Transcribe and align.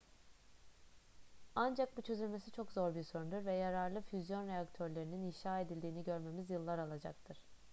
ancak 1.55 1.97
bu 1.97 2.01
çözülmesi 2.01 2.51
çok 2.51 2.71
zor 2.71 2.95
bir 2.95 3.03
sorundur 3.03 3.45
ve 3.45 3.53
yararlı 3.53 4.01
füzyon 4.01 4.47
reaktörlerinin 4.47 5.21
inşa 5.21 5.59
edildiğini 5.59 6.03
görmemiz 6.03 6.49
yıllar 6.49 6.79
alacaktır 6.79 7.37